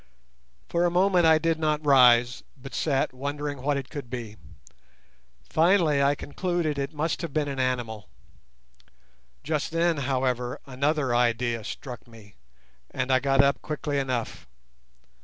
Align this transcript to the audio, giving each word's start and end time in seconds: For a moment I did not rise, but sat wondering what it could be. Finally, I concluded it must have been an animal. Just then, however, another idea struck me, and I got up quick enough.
For 0.67 0.83
a 0.83 0.89
moment 0.89 1.27
I 1.27 1.37
did 1.37 1.59
not 1.59 1.85
rise, 1.85 2.41
but 2.59 2.73
sat 2.73 3.13
wondering 3.13 3.61
what 3.61 3.77
it 3.77 3.91
could 3.91 4.09
be. 4.09 4.35
Finally, 5.47 6.01
I 6.01 6.15
concluded 6.15 6.79
it 6.79 6.91
must 6.91 7.21
have 7.21 7.31
been 7.35 7.47
an 7.47 7.59
animal. 7.59 8.09
Just 9.43 9.69
then, 9.69 9.97
however, 9.97 10.59
another 10.65 11.13
idea 11.13 11.63
struck 11.63 12.07
me, 12.07 12.33
and 12.89 13.11
I 13.11 13.19
got 13.19 13.43
up 13.43 13.61
quick 13.61 13.85
enough. 13.85 14.47